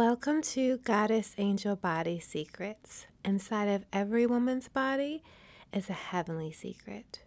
[0.00, 3.06] Welcome to Goddess Angel Body Secrets.
[3.22, 5.22] Inside of every woman's body
[5.74, 7.20] is a heavenly secret.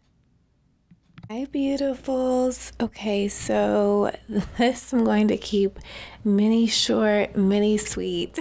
[1.30, 2.72] Hi, beautifuls.
[2.82, 4.12] Okay, so
[4.58, 5.78] this I'm going to keep
[6.24, 8.40] mini short, mini sweet.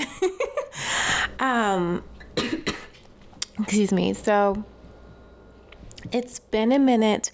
[1.38, 2.02] um,
[3.60, 4.14] excuse me.
[4.14, 4.64] So
[6.10, 7.30] it's been a minute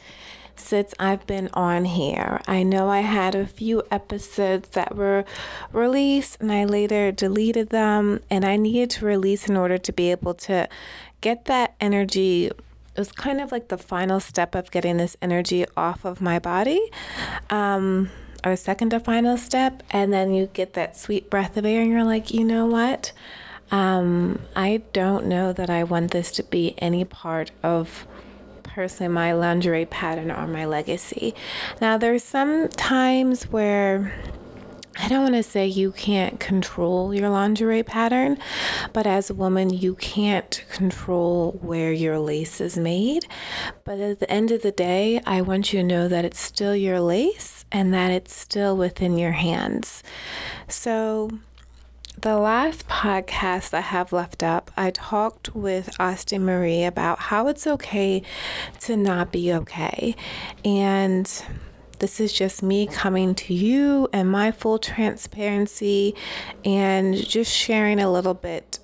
[0.59, 2.41] since I've been on here.
[2.47, 5.25] I know I had a few episodes that were
[5.73, 10.11] released and I later deleted them, and I needed to release in order to be
[10.11, 10.69] able to
[11.21, 12.47] get that energy.
[12.47, 12.57] It
[12.97, 16.81] was kind of like the final step of getting this energy off of my body.
[17.49, 18.11] Um,
[18.45, 21.91] or second to final step, and then you get that sweet breath of air, and
[21.91, 23.13] you're like, you know what?
[23.71, 28.07] Um, I don't know that I want this to be any part of
[28.79, 31.35] personally my lingerie pattern or my legacy.
[31.81, 34.15] Now, there's some times where
[34.97, 38.39] I don't want to say you can't control your lingerie pattern,
[38.93, 43.27] but as a woman, you can't control where your lace is made.
[43.83, 46.77] But at the end of the day, I want you to know that it's still
[46.77, 50.05] your lace and that it's still within your hands.
[50.69, 51.33] So,
[52.23, 57.67] the last podcast I have left up, I talked with Austin Marie about how it's
[57.67, 58.23] okay
[58.81, 60.17] to not be okay.
[60.65, 61.31] And
[62.01, 66.15] this is just me coming to you and my full transparency
[66.65, 68.81] and just sharing a little bit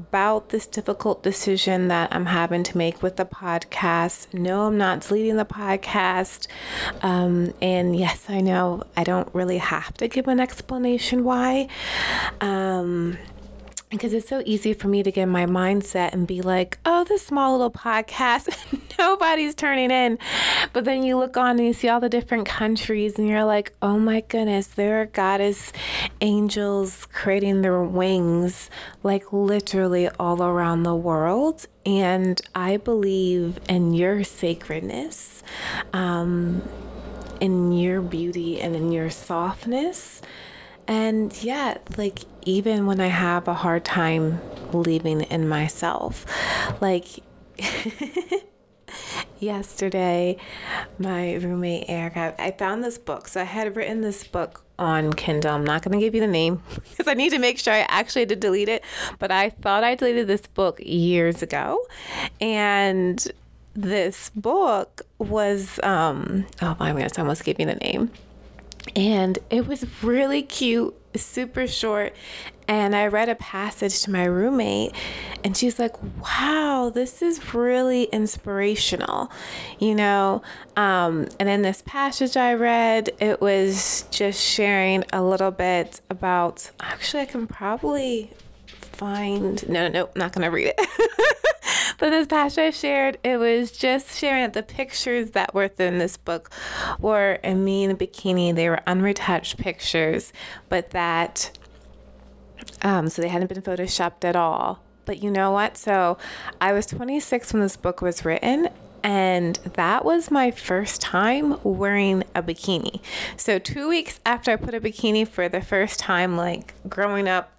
[0.00, 4.32] about this difficult decision that I'm having to make with the podcast.
[4.32, 6.46] No, I'm not deleting the podcast.
[7.02, 11.68] Um, and yes, I know I don't really have to give an explanation why.
[12.40, 12.59] Um,
[13.90, 17.26] because it's so easy for me to get my mindset and be like, oh, this
[17.26, 18.48] small little podcast,
[18.98, 20.16] nobody's turning in.
[20.72, 23.72] But then you look on and you see all the different countries, and you're like,
[23.82, 25.72] oh my goodness, there are goddess
[26.20, 28.70] angels creating their wings,
[29.02, 31.66] like literally all around the world.
[31.84, 35.42] And I believe in your sacredness,
[35.92, 36.62] um,
[37.40, 40.22] in your beauty, and in your softness.
[40.90, 44.40] And yeah, like even when I have a hard time
[44.72, 46.26] believing in myself,
[46.80, 47.06] like
[49.38, 50.36] yesterday,
[50.98, 53.28] my roommate Erica, I found this book.
[53.28, 55.52] So I had written this book on Kindle.
[55.52, 57.86] I'm not going to give you the name because I need to make sure I
[57.88, 58.82] actually did delete it.
[59.20, 61.86] But I thought I deleted this book years ago.
[62.40, 63.24] And
[63.74, 68.10] this book was, um, oh my goodness, I almost gave you the name
[68.96, 72.14] and it was really cute, super short.
[72.68, 74.92] And I read a passage to my roommate,
[75.42, 79.32] and she's like, Wow, this is really inspirational,
[79.80, 80.42] you know?
[80.76, 86.70] Um, and in this passage I read, it was just sharing a little bit about
[86.80, 88.30] actually, I can probably
[89.00, 90.78] find, no, no, no, not gonna read it.
[91.98, 95.96] but this pastor I shared, it was just sharing that the pictures that were in
[95.96, 96.50] this book
[96.98, 98.54] were in me in a bikini.
[98.54, 100.34] They were unretouched pictures,
[100.68, 101.50] but that,
[102.82, 104.82] um, so they hadn't been photoshopped at all.
[105.06, 105.78] But you know what?
[105.78, 106.18] So
[106.60, 108.68] I was 26 when this book was written,
[109.02, 113.00] and that was my first time wearing a bikini.
[113.38, 117.50] So, two weeks after I put a bikini for the first time, like growing up,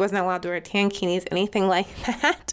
[0.00, 2.52] wasn't allowed to wear tankinis, anything like that.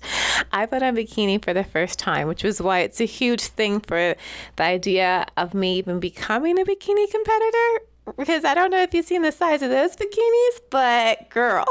[0.52, 3.42] I put on a bikini for the first time, which was why it's a huge
[3.42, 4.16] thing for
[4.58, 7.86] the idea of me even becoming a bikini competitor.
[8.18, 11.66] Because I don't know if you've seen the size of those bikinis, but girl,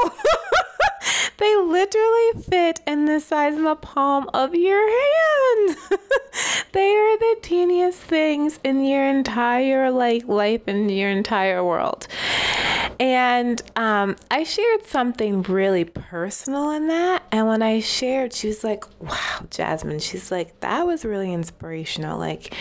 [1.37, 5.77] they literally fit in the size of the palm of your hand.
[6.73, 12.07] they are the teeniest things in your entire like life in your entire world.
[12.99, 17.23] And um, I shared something really personal in that.
[17.31, 22.17] And when I shared, she was like, wow, Jasmyne, she's like, that was really inspirational.
[22.17, 22.55] Like,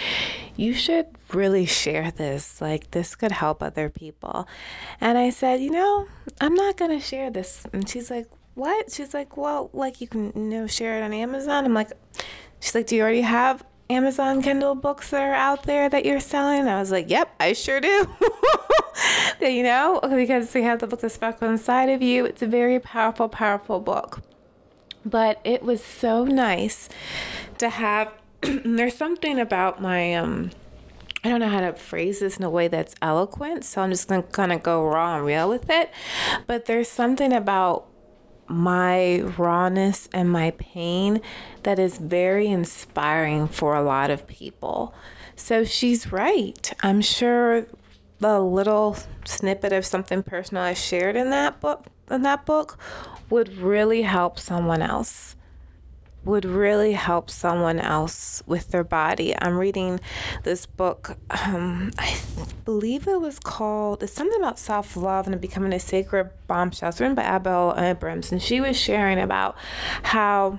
[0.57, 2.61] you should really share this.
[2.61, 4.47] Like, this could help other people.
[5.01, 6.07] And I said, you know,
[6.41, 7.67] I'm not going to share this.
[7.73, 8.93] And she's like, what?
[8.93, 11.65] She's like, well, like, you can, you know, share it on Amazon.
[11.65, 11.93] I'm like,
[12.61, 16.21] she's like, do you already have Amazon Kindle books that are out there that you're
[16.21, 16.67] selling?
[16.67, 18.07] I was like, yep, I sure do.
[19.41, 22.25] you know, because we have the book The Sparkle Inside of You.
[22.25, 24.21] It's a very powerful, powerful book.
[25.05, 26.89] But it was so nice
[27.59, 28.13] to have.
[28.41, 30.51] there's something about my um
[31.25, 34.09] I don't know how to phrase this in a way that's eloquent, so I'm just
[34.09, 35.91] gonna kind of go raw and real with it.
[36.47, 37.89] But there's something about
[38.49, 41.21] my rawness and my pain
[41.63, 44.95] that is very inspiring for a lot of people.
[45.35, 46.73] So she's right.
[46.83, 47.67] I'm sure
[48.19, 52.79] the little snippet of something personal I shared in that book in that book
[53.29, 55.36] would really help someone else
[56.27, 59.35] would really help someone else with their body.
[59.41, 60.01] I'm reading
[60.43, 61.17] this book.
[61.31, 62.19] Um, I
[62.65, 66.91] believe it was called it's something about self love and becoming a sacred bombshell.
[66.91, 69.57] It's written by Abel Abrams, and she was sharing about
[70.03, 70.59] how.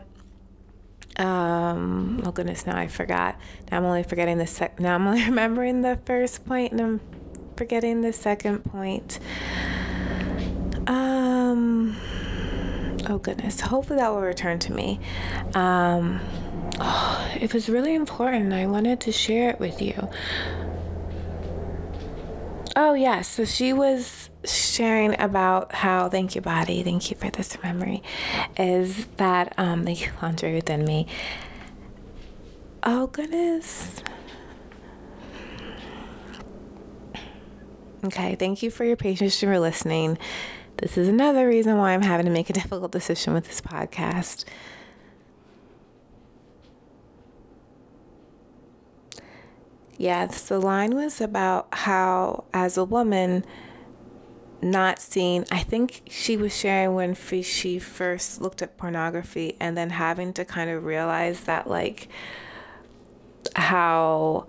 [1.17, 3.39] Um, oh goodness, now I forgot.
[3.71, 4.79] Now I'm only forgetting the sec.
[4.79, 7.01] Now I'm only remembering the first point, and I'm
[7.57, 9.19] forgetting the second point.
[10.85, 11.97] Um
[13.07, 14.99] oh goodness, hopefully that will return to me.
[15.53, 16.19] Um,
[16.79, 18.53] oh, it was really important.
[18.53, 20.09] I wanted to share it with you.
[22.75, 23.21] Oh, yeah.
[23.21, 26.83] So she was sharing about how, thank you, body.
[26.83, 28.03] Thank you for this memory.
[28.55, 31.07] Is that, um, you, laundry within me.
[32.83, 34.03] Oh, goodness.
[38.05, 38.35] Okay.
[38.35, 40.19] Thank you for your patience and for listening.
[40.77, 44.45] This is another reason why I'm having to make a difficult decision with this podcast.
[49.97, 53.43] Yes, the line was about how, as a woman,
[54.61, 59.89] not seeing, I think she was sharing when she first looked at pornography and then
[59.89, 62.07] having to kind of realize that, like,
[63.55, 64.45] how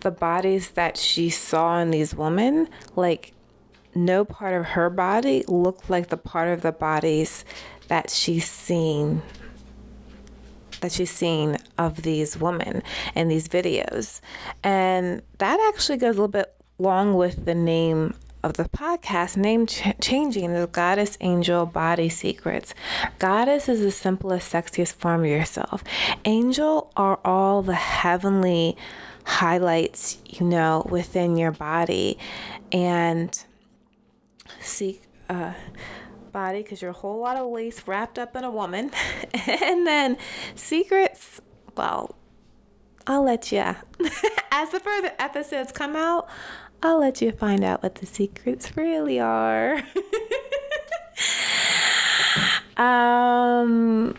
[0.00, 2.66] the bodies that she saw in these women,
[2.96, 3.34] like,
[3.94, 7.44] no part of her body looked like the part of the bodies
[7.88, 9.22] that she's seen
[10.80, 12.82] that she's seen of these women
[13.14, 14.20] in these videos.
[14.64, 19.66] And that actually goes a little bit along with the name of the podcast, name
[19.66, 22.74] ch- changing the Goddess Angel Body Secrets.
[23.18, 25.84] Goddess is the simplest, sexiest form of yourself.
[26.24, 28.76] Angel are all the heavenly
[29.24, 32.18] highlights, you know, within your body.
[32.72, 33.44] And
[34.60, 35.52] seek uh,
[36.32, 38.90] body because you're a whole lot of lace wrapped up in a woman.
[39.34, 40.16] and then
[40.54, 41.40] secrets,
[41.76, 42.16] well,
[43.06, 43.58] I'll let you,
[44.52, 46.28] as the further episodes come out,
[46.82, 49.82] I'll let you find out what the secrets really are.
[52.76, 54.16] um,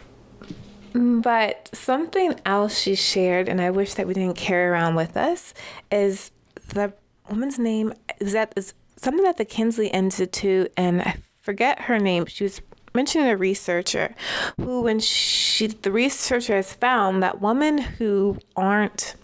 [0.94, 5.54] but something else she shared, and I wish that we didn't carry around with us,
[5.92, 6.32] is
[6.70, 6.94] the
[7.30, 12.26] woman's name is that is something that the Kinsey Institute, and I forget her name,
[12.26, 12.62] she was
[12.94, 14.14] mentioning a researcher
[14.58, 19.16] who, when she, the researcher has found that women who aren't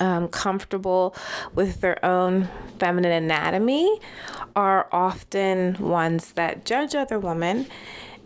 [0.00, 1.14] um, comfortable
[1.54, 2.48] with their own
[2.78, 4.00] feminine anatomy
[4.56, 7.66] are often ones that judge other women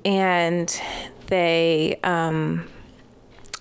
[0.04, 0.80] and
[1.26, 2.66] they um,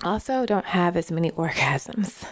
[0.03, 2.25] also don't have as many orgasms.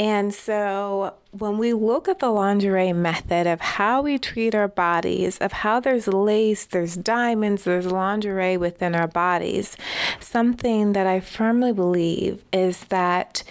[0.00, 5.36] And so when we look at the lingerie method of how we treat our bodies,
[5.38, 9.76] of how there's lace, there's diamonds, there's lingerie within our bodies,
[10.18, 13.42] something that I firmly believe is that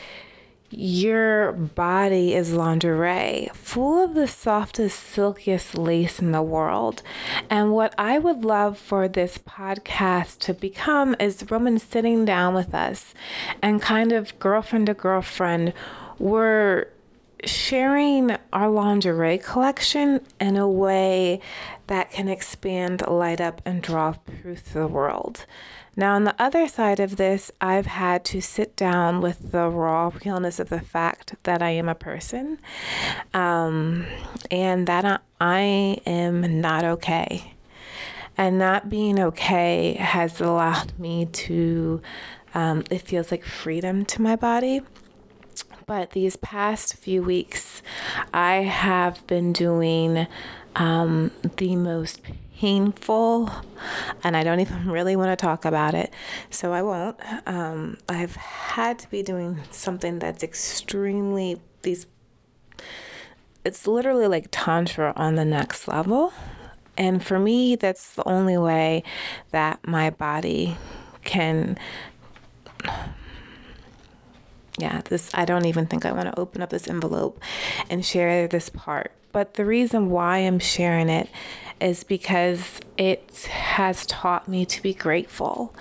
[0.72, 7.04] your body is lingerie, full of the softest, silkiest lace in the world.
[7.52, 12.74] And what I would love for this podcast to become is women sitting down with
[12.74, 13.14] us
[13.62, 15.74] and kind of girlfriend to girlfriend
[16.20, 16.88] we're
[17.46, 21.40] sharing our lingerie collection in a way
[21.88, 25.46] that can expand, light up, and draw truth to the world.
[25.96, 30.12] Now, on the other side of this, I've had to sit down with the raw
[30.24, 32.60] realness of the fact that I am a person
[33.34, 34.06] um,
[34.52, 37.54] and that I am not okay.
[38.38, 42.02] And not being okay has allowed me to,
[42.54, 44.82] um, it feels like freedom to my body
[45.90, 47.82] but these past few weeks,
[48.32, 50.28] I have been doing
[50.76, 52.22] um, the most
[52.56, 53.50] painful,
[54.24, 56.14] and I don't even really want to talk about it,
[56.52, 57.18] so I won't.
[57.48, 62.06] Um, I've had to be doing something that's extremely these.
[63.66, 66.32] It's literally like tantra on the next level.
[67.00, 69.02] And for me, that's the only way
[69.50, 70.78] that my body
[71.24, 71.80] can
[74.80, 77.42] yeah, this I don't even think I want to open up this envelope
[77.90, 79.12] and share this part.
[79.32, 81.30] But the reason why I'm sharing it
[81.80, 85.74] is because it has taught me to be grateful.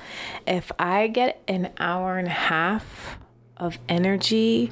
[0.47, 3.19] If I get an hour and a half
[3.57, 4.71] of energy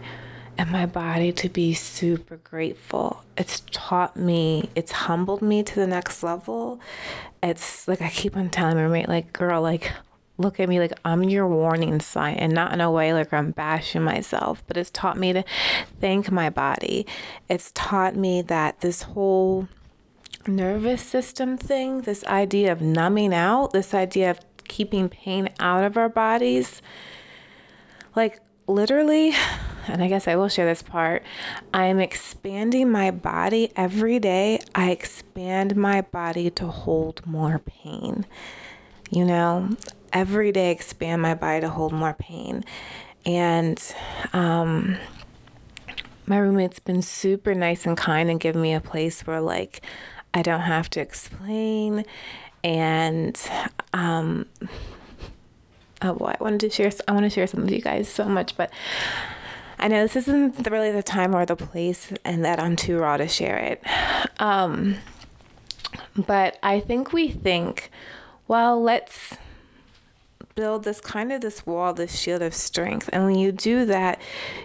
[0.58, 5.86] and my body to be super grateful, it's taught me, it's humbled me to the
[5.86, 6.80] next level.
[7.42, 9.92] It's like I keep on telling my roommate, like, girl, like
[10.38, 13.52] look at me like I'm your warning sign and not in a way like I'm
[13.52, 15.44] bashing myself, but it's taught me to
[16.00, 17.06] thank my body.
[17.48, 19.68] It's taught me that this whole
[20.46, 25.96] nervous system thing, this idea of numbing out, this idea of keeping pain out of
[25.96, 26.82] our bodies.
[28.14, 29.32] Like, literally,
[29.88, 31.22] and I guess I will share this part,
[31.72, 34.60] I'm expanding my body every day.
[34.74, 38.26] I expand my body to hold more pain.
[39.10, 39.76] You know,
[40.12, 42.64] every day expand my body to hold more pain.
[43.24, 43.82] And
[44.32, 44.96] um,
[46.26, 49.82] my roommate's been super nice and kind and given me a place where, like,
[50.32, 52.04] I don't have to explain.
[52.62, 53.40] And
[53.92, 54.46] um,
[56.02, 56.90] oh boy, I wanted to share.
[57.08, 58.70] I want to share some with you guys so much, but
[59.78, 63.16] I know this isn't really the time or the place, and that I'm too raw
[63.16, 63.82] to share it.
[64.40, 64.96] Um,
[66.16, 67.90] but I think we think,
[68.48, 69.36] well, let's
[70.56, 73.10] build this kind of this wall, this shield of strength.
[73.12, 74.18] And when you do that,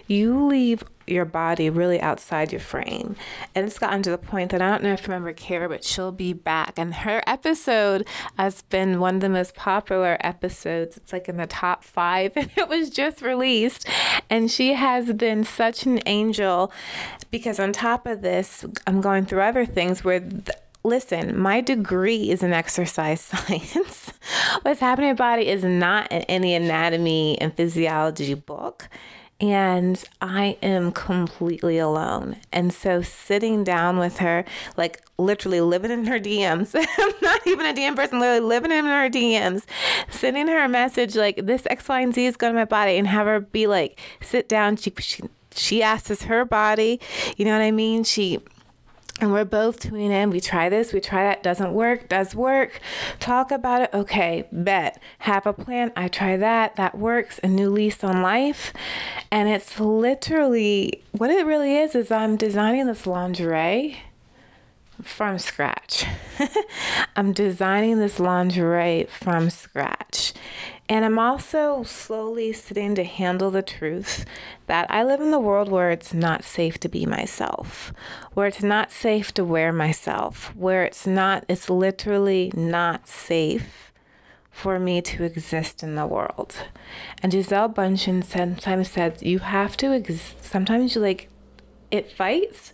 [0.06, 3.14] you leave your body really outside your frame.
[3.54, 5.84] And it's gotten to the point that I don't know if you remember Kara, but
[5.84, 6.78] she'll be back.
[6.78, 8.06] And her episode
[8.38, 10.96] has been one of the most popular episodes.
[10.96, 12.32] It's like in the top five.
[12.42, 13.86] And it was just released.
[14.30, 16.72] And she has been such an angel
[17.30, 20.20] because on top of this, I'm going through other things where
[20.84, 24.12] listen, my degree is in exercise science.
[24.62, 28.88] What's happening in my body is not in any anatomy and physiology book.
[29.40, 32.36] And I am completely alone.
[32.52, 34.44] And so sitting down with her,
[34.76, 38.84] like literally living in her DMs, I'm not even a DM person, literally living in
[38.84, 39.64] her DMs,
[40.08, 42.96] sending her a message like this X, Y, and Z is going to my body
[42.96, 44.76] and have her be like, sit down.
[44.76, 47.00] She, she, she asks her body,
[47.36, 48.04] you know what I mean?
[48.04, 48.38] She
[49.20, 50.30] and we're both tuning in.
[50.30, 52.80] We try this, we try that, doesn't work, does work.
[53.20, 53.90] Talk about it.
[53.94, 55.00] Okay, bet.
[55.20, 55.92] Have a plan.
[55.94, 57.38] I try that, that works.
[57.42, 58.72] A new lease on life.
[59.30, 63.98] And it's literally what it really is is I'm designing this lingerie
[65.02, 66.04] from scratch.
[67.16, 70.32] I'm designing this lingerie from scratch.
[70.88, 74.24] And I'm also slowly sitting to handle the truth
[74.66, 77.92] that I live in the world where it's not safe to be myself,
[78.34, 83.92] where it's not safe to wear myself, where it's not, it's literally not safe
[84.50, 86.56] for me to exist in the world.
[87.22, 91.28] And Gisele Bündchen sometimes says, you have to, ex- sometimes you like,
[91.90, 92.72] it fights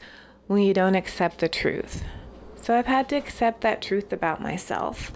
[0.49, 2.03] when you don't accept the truth.
[2.69, 5.11] So I've had to accept that truth about myself.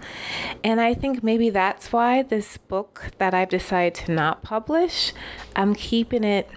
[0.63, 5.13] And I think maybe that's why this book that I've decided to not publish,
[5.55, 6.49] I'm keeping it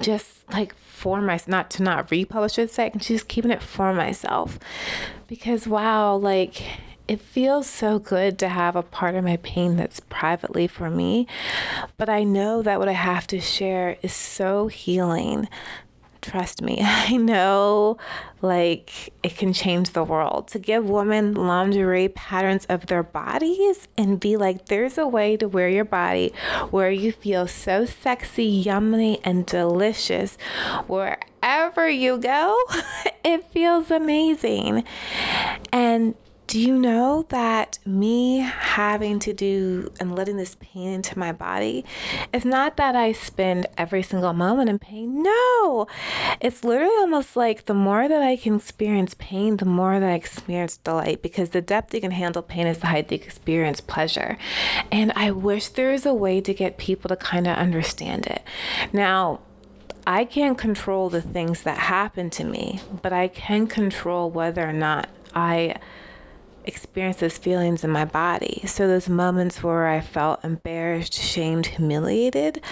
[0.00, 4.58] just like for myself, not to not republish it, I'm just keeping it for myself.
[5.28, 6.62] Because wow, like
[7.06, 11.26] it feels so good to have a part of my pain that's privately for me.
[11.98, 15.50] But I know that what I have to share is so healing
[16.22, 17.98] Trust me, I know
[18.40, 20.48] like it can change the world.
[20.48, 25.48] To give women lingerie patterns of their bodies and be like, there's a way to
[25.48, 26.32] wear your body
[26.70, 30.38] where you feel so sexy, yummy, and delicious
[30.86, 32.56] wherever you go.
[33.24, 34.84] it feels amazing.
[35.72, 36.14] And
[36.46, 41.84] do you know that me having to do and letting this pain into my body
[42.32, 45.22] it's not that I spend every single moment in pain.
[45.22, 45.86] No,
[46.40, 50.14] it's literally almost like the more that I can experience pain, the more that I
[50.14, 54.38] experience delight because the depth you can handle pain is the height you experience pleasure.
[54.90, 58.42] And I wish there was a way to get people to kind of understand it.
[58.92, 59.40] Now,
[60.06, 64.72] I can't control the things that happen to me, but I can control whether or
[64.72, 65.76] not I
[66.64, 68.62] experience those feelings in my body.
[68.66, 72.62] So, those moments where I felt embarrassed, shamed, humiliated,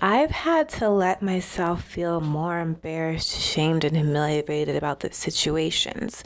[0.00, 6.24] I've had to let myself feel more embarrassed, shamed, and humiliated about the situations.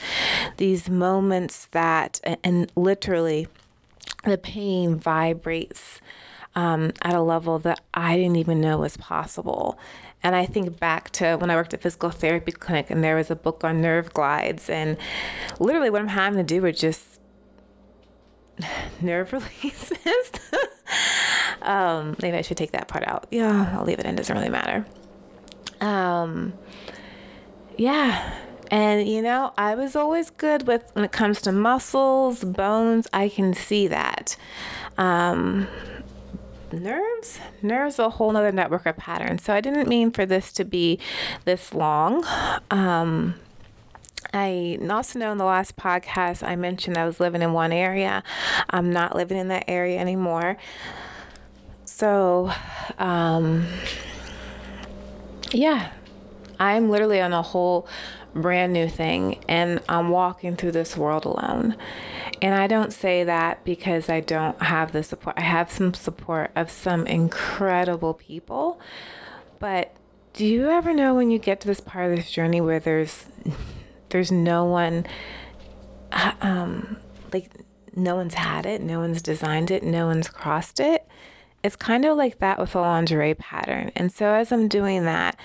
[0.57, 3.49] These moments that, and literally,
[4.25, 6.01] the pain vibrates
[6.55, 9.79] um, at a level that I didn't even know was possible.
[10.23, 13.31] And I think back to when I worked at physical therapy clinic and there was
[13.31, 14.99] a book on nerve glides and
[15.59, 17.10] literally what I'm having to do is just
[19.01, 20.33] nerve releases.
[21.63, 23.27] um, maybe I should take that part out.
[23.31, 24.15] Yeah, I'll leave it in.
[24.17, 24.87] Doesn't really matter.
[25.81, 26.53] Um,
[27.77, 28.39] yeah.
[28.71, 33.09] And you know, I was always good with when it comes to muscles, bones.
[33.13, 34.37] I can see that.
[34.97, 35.67] Um,
[36.73, 40.65] nerves nerves a whole nother network of patterns so i didn't mean for this to
[40.65, 41.01] be
[41.45, 42.25] this long
[42.71, 43.35] um,
[44.33, 48.23] I also know in the last podcast I mentioned I was living in one area.
[48.69, 50.57] I'm not living in that area anymore.
[51.85, 52.53] So,
[52.99, 53.67] um,
[55.53, 55.91] yeah,
[56.59, 57.89] I'm literally on a whole
[58.35, 61.77] brand new thing, and I'm walking through this world alone.
[62.41, 65.37] And I don't say that because I don't have the support.
[65.37, 68.81] I have some support of some incredible people.
[69.59, 69.93] But
[70.33, 73.27] do you ever know when you get to this part of this journey where there's
[74.11, 75.07] there's no one
[76.13, 76.97] uh, um
[77.33, 77.51] like
[77.97, 81.07] no one's had it, no one's designed it, no one's crossed it?
[81.63, 83.93] It's kind of like that with a lingerie pattern.
[83.95, 85.39] And so as I'm doing that,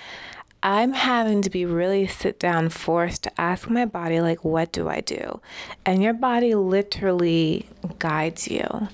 [0.64, 4.90] I'm having to be really sit down forced to ask my body, like, what do
[4.90, 5.40] I do?
[5.86, 7.68] And your body literally
[8.00, 8.88] guides you.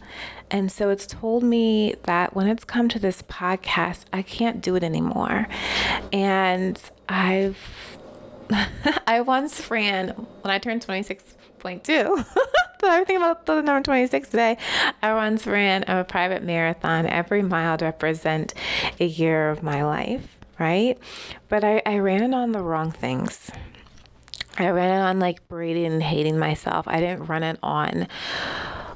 [0.49, 4.75] And so it's told me that when it's come to this podcast, I can't do
[4.75, 5.47] it anymore.
[6.11, 7.97] And I've,
[9.07, 12.25] I once ran, when I turned 26.2,
[12.83, 14.57] I think about the number 26 today.
[15.01, 18.53] I once ran a private marathon every mile to represent
[18.99, 20.97] a year of my life right?
[21.49, 23.49] But I, I ran on the wrong things.
[24.59, 26.87] I ran on like braiding and hating myself.
[26.87, 28.07] I didn't run it on,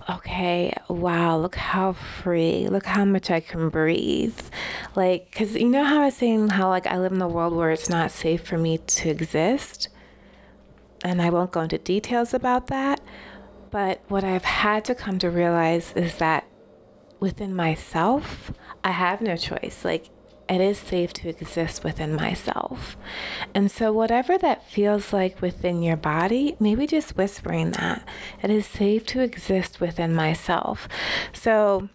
[0.10, 4.40] okay, wow, look how free, look how much I can breathe.
[4.96, 7.54] Like, because you know how I was saying how like I live in a world
[7.54, 9.90] where it's not safe for me to exist?
[11.04, 13.02] And I won't go into details about that.
[13.72, 16.48] But what I've had to come to realize is that
[17.20, 18.52] within myself,
[18.84, 19.84] I have no choice.
[19.84, 20.10] Like,
[20.48, 22.96] it is safe to exist within myself.
[23.54, 28.08] And so, whatever that feels like within your body, maybe just whispering that
[28.44, 30.88] it is safe to exist within myself.
[31.34, 31.90] So,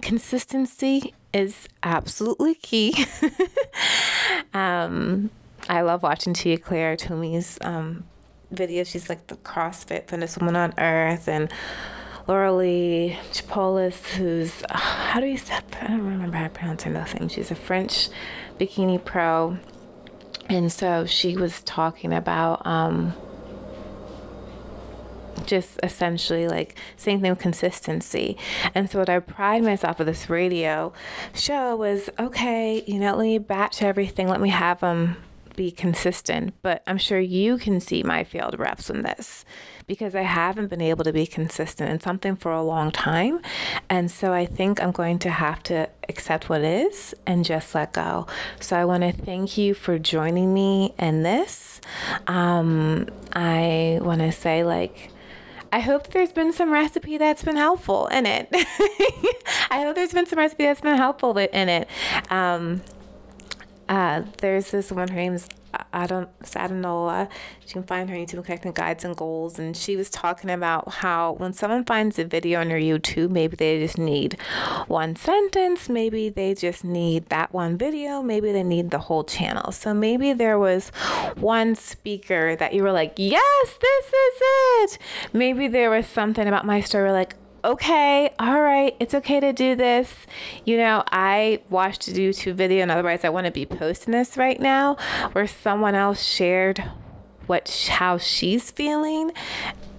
[0.00, 3.06] consistency is absolutely key.
[4.54, 5.30] um,
[5.68, 8.04] I love watching Tia-Clair Toomey's um,
[8.54, 8.86] videos.
[8.86, 11.52] She's like the CrossFit fitness woman on earth and
[12.26, 16.90] Lauralie Chipolis, who's, uh, how do you say, I don't remember how to pronounce her
[16.90, 17.28] name.
[17.28, 18.08] She's a French
[18.58, 19.58] bikini pro.
[20.48, 23.14] And so she was talking about um,
[25.44, 28.36] just essentially like same thing with consistency.
[28.74, 30.92] And so what I pride myself with this radio
[31.34, 35.16] show was okay, you know, let me batch everything, let me have them
[35.56, 36.54] be consistent.
[36.62, 39.44] But I'm sure you can see my failed reps in this
[39.86, 43.40] because I haven't been able to be consistent in something for a long time.
[43.88, 47.92] And so I think I'm going to have to accept what is and just let
[47.92, 48.26] go.
[48.60, 51.80] So I want to thank you for joining me in this.
[52.26, 55.10] Um, I want to say, like,
[55.72, 58.48] I hope there's been some recipe that's been helpful in it.
[59.70, 61.88] I hope there's been some recipe that's been helpful in it.
[62.30, 62.82] Um,
[63.88, 65.48] uh, there's this woman, her name's
[65.92, 67.28] Adam Sadanola.
[67.62, 69.58] You can find her on YouTube Connecting Guides and Goals.
[69.58, 73.56] And she was talking about how when someone finds a video on your YouTube, maybe
[73.56, 74.40] they just need
[74.86, 79.72] one sentence, maybe they just need that one video, maybe they need the whole channel.
[79.72, 80.90] So maybe there was
[81.36, 84.98] one speaker that you were like, yes, this is it.
[85.32, 87.34] Maybe there was something about my story like,
[87.66, 90.14] okay, all right, it's okay to do this.
[90.64, 94.36] You know, I watched a YouTube video, and otherwise, I want to be posting this
[94.36, 94.96] right now,
[95.32, 96.82] where someone else shared
[97.46, 99.32] what how she's feeling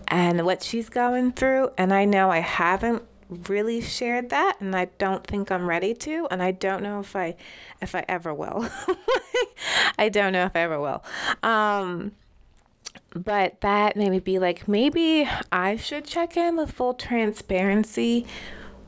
[0.07, 4.85] and what she's going through, and I know I haven't really shared that and I
[4.97, 7.35] don't think I'm ready to and I don't know if I
[7.81, 8.69] if I ever will.
[9.99, 11.03] I don't know if I ever will.
[11.43, 12.13] Um
[13.13, 18.25] but that made me be like, maybe I should check in with full transparency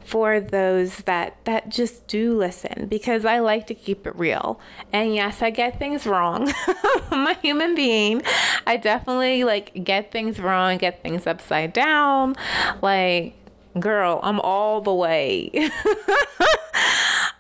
[0.10, 4.60] for those that that just do listen because I like to keep it real.
[4.92, 6.52] And yes, I get things wrong.
[7.12, 8.24] I'm a human being.
[8.66, 12.36] I definitely like get things wrong, get things upside down.
[12.82, 13.36] Like,
[13.80, 15.52] girl, I'm all the way.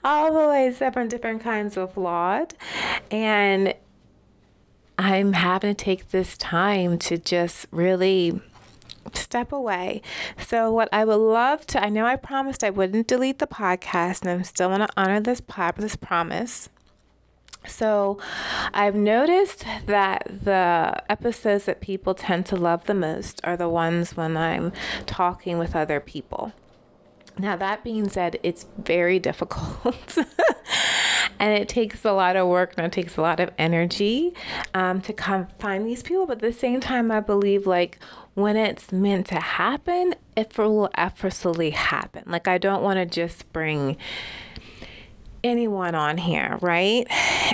[0.03, 2.53] all the way seven different kinds of flawed.
[3.09, 3.73] And
[4.99, 8.41] I'm having to take this time to just really
[9.13, 10.01] step away.
[10.45, 14.23] So, what I would love to, I know I promised I wouldn't delete the podcast,
[14.23, 15.41] and I'm still going to honor this,
[15.77, 16.67] this promise.
[17.65, 18.19] So,
[18.73, 24.17] I've noticed that the episodes that people tend to love the most are the ones
[24.17, 24.73] when I'm
[25.05, 26.51] talking with other people.
[27.37, 30.17] Now, that being said, it's very difficult.
[31.39, 34.33] And it takes a lot of work and it takes a lot of energy
[34.73, 36.25] um, to come find these people.
[36.25, 37.99] But at the same time, I believe like
[38.35, 42.23] when it's meant to happen, it will effortlessly happen.
[42.25, 43.97] Like, I don't want to just bring
[45.43, 47.07] anyone on here, right?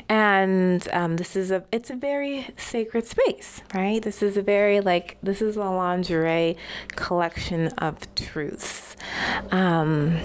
[0.10, 4.02] And um, this is a it's a very sacred space, right?
[4.02, 6.58] This is a very like this is a lingerie
[6.90, 8.96] collection of truths.
[9.52, 10.20] Um,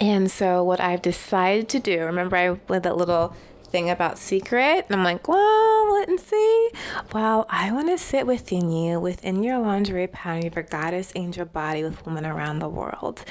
[0.00, 3.34] and so what I've decided to do, remember I with that little
[3.74, 4.86] thing about secret.
[4.86, 6.70] And I'm like, well, let and see.
[7.12, 11.82] Well, I want to sit within you, within your lingerie pattern your goddess angel body
[11.82, 13.24] with women around the world.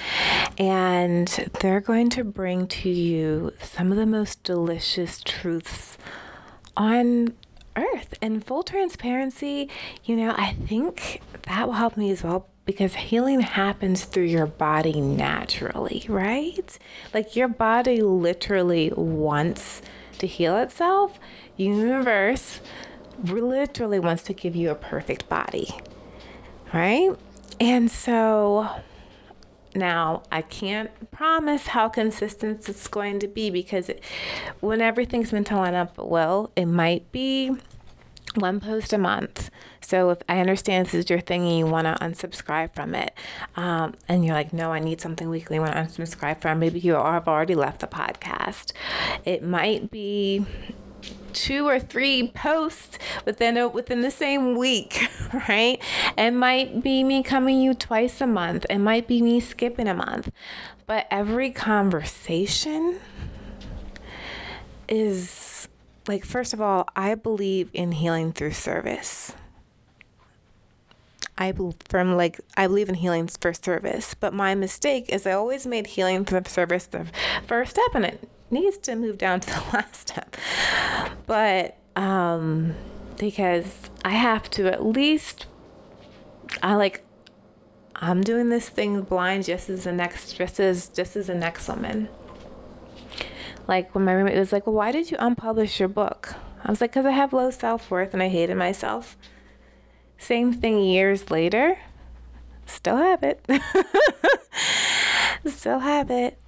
[0.57, 1.29] And
[1.61, 5.97] they're going to bring to you some of the most delicious truths
[6.75, 7.33] on
[7.77, 8.13] earth.
[8.21, 9.69] And full transparency,
[10.03, 14.45] you know, I think that will help me as well because healing happens through your
[14.45, 16.77] body naturally, right?
[17.13, 19.81] Like your body literally wants
[20.19, 21.19] to heal itself.
[21.57, 22.61] Universe
[23.21, 25.69] literally wants to give you a perfect body,
[26.73, 27.15] right?
[27.59, 28.69] And so
[29.75, 34.03] now I can't promise how consistent it's going to be because it,
[34.59, 37.55] when everything's been to line up well, it might be
[38.37, 39.49] one post a month.
[39.81, 43.13] So if I understand this is your thing and you want to unsubscribe from it,
[43.55, 46.93] um, and you're like, no, I need something weekly, want to unsubscribe from, maybe you
[46.93, 48.71] have already left the podcast.
[49.25, 50.45] It might be
[51.33, 55.07] two or three posts within a, within the same week,
[55.49, 55.81] right?
[56.17, 58.65] It might be me coming you twice a month.
[58.69, 60.31] It might be me skipping a month.
[60.85, 62.99] But every conversation
[64.87, 65.42] is
[66.07, 69.33] like first of all, I believe in healing through service.
[71.37, 71.53] I
[71.89, 75.87] from like I believe in healing for service, but my mistake is I always made
[75.87, 77.07] healing for service the
[77.47, 80.37] first step, and it needs to move down to the last step.
[81.25, 82.75] But um,
[83.17, 85.47] because I have to at least,
[86.61, 87.03] I like,
[87.95, 91.67] I'm doing this thing blind just as the next, just as just as the next
[91.67, 92.09] woman.
[93.67, 96.81] Like when my roommate was like, "Well, why did you unpublish your book?" I was
[96.81, 99.17] like, "Cause I have low self worth and I hated myself."
[100.17, 101.77] Same thing years later.
[102.65, 103.45] Still have it.
[105.45, 106.39] Still have it.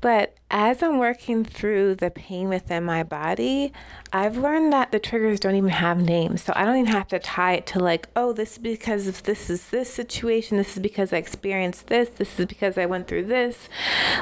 [0.00, 3.72] But as I'm working through the pain within my body,
[4.12, 6.42] I've learned that the triggers don't even have names.
[6.42, 9.24] So I don't even have to tie it to like, oh, this is because of
[9.24, 10.56] this is this situation.
[10.56, 12.10] This is because I experienced this.
[12.10, 13.68] This is because I went through this.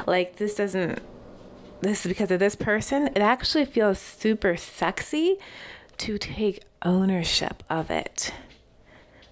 [0.07, 0.99] Like this doesn't
[1.81, 3.07] this is because of this person.
[3.07, 5.37] It actually feels super sexy
[5.97, 8.33] to take ownership of it.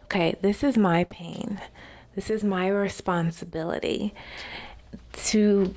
[0.06, 1.62] Okay, this is my pain.
[2.16, 4.14] This is my responsibility
[5.14, 5.76] to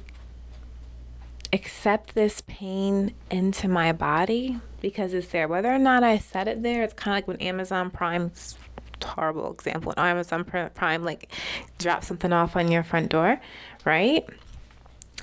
[1.52, 5.48] accept this pain into my body because it's there.
[5.48, 8.56] Whether or not I set it there, it's kind of like when Amazon Prime's
[9.02, 9.92] horrible example.
[9.96, 11.32] When Amazon Prime like
[11.78, 13.40] drop something off on your front door,
[13.84, 14.26] right?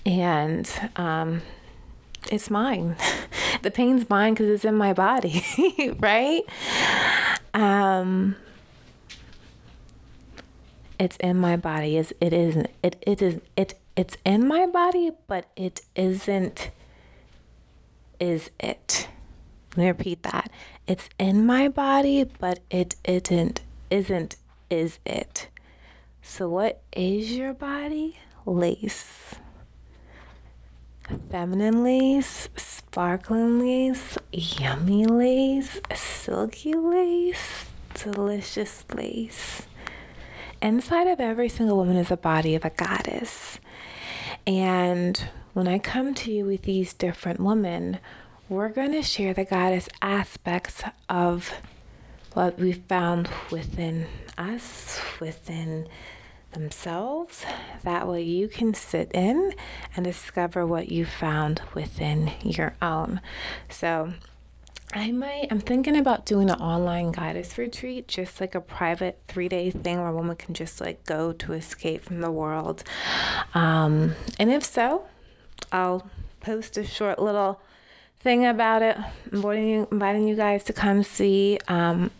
[0.05, 1.41] And um,
[2.31, 2.95] it's mine.
[3.61, 5.43] the pain's mine because it's in my body,
[5.99, 6.43] right?
[7.53, 8.35] Um,
[10.99, 11.97] it's in my body.
[11.97, 12.67] Is it isn't.
[12.83, 16.71] it it is it it's in my body, but it isn't,
[18.19, 19.07] is it?
[19.71, 20.51] Let me repeat that.
[20.85, 24.35] It's in my body, but it isn't, isn't,
[24.69, 25.47] is it?
[26.21, 28.17] So, what is your body?
[28.45, 29.35] Lace.
[31.29, 39.67] Feminine lace, sparkling lace, yummy lace, silky lace, delicious lace.
[40.63, 43.59] Inside of every single woman is a body of a goddess.
[44.47, 47.99] And when I come to you with these different women,
[48.49, 51.53] we're going to share the goddess aspects of
[52.33, 54.07] what we found within
[54.39, 55.87] us, within
[56.55, 57.45] themselves.
[57.83, 59.53] That way you can sit in
[59.95, 63.21] and discover what you found within your own.
[63.69, 64.13] So,
[64.93, 69.49] I might, I'm thinking about doing an online goddess retreat, just like a private three
[69.49, 72.83] day thing where a woman can just like go to escape from the world.
[73.53, 75.05] Um, and if so,
[75.71, 77.61] I'll post a short little
[78.19, 78.97] thing about it,
[79.31, 81.59] inviting you, inviting you guys to come see.
[81.67, 82.11] Um,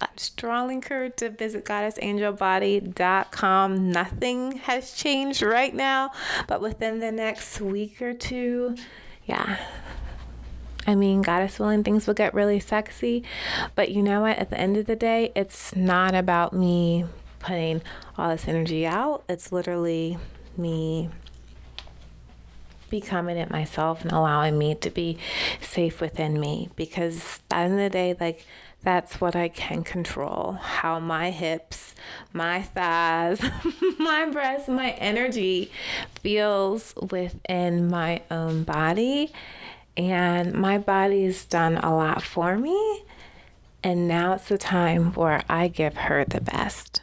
[0.00, 3.92] I strongly encourage to visit goddessangelbody.com.
[3.92, 6.12] Nothing has changed right now,
[6.46, 8.76] but within the next week or two,
[9.26, 9.58] yeah,
[10.86, 13.24] I mean, goddess willing, things will get really sexy.
[13.74, 14.38] But you know what?
[14.38, 17.04] At the end of the day, it's not about me
[17.38, 17.82] putting
[18.16, 19.24] all this energy out.
[19.28, 20.18] It's literally
[20.56, 21.10] me
[22.88, 25.18] becoming it myself and allowing me to be
[25.60, 26.70] safe within me.
[26.76, 28.44] Because at the end of the day, like,
[28.82, 30.52] that's what I can control.
[30.52, 31.94] How my hips,
[32.32, 33.42] my thighs,
[33.98, 35.70] my breasts, my energy
[36.20, 39.32] feels within my own body
[39.96, 43.02] and my body's done a lot for me.
[43.82, 47.02] And now it's the time where I give her the best.